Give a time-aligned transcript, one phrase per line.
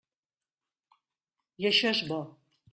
[1.65, 2.21] I això és bo.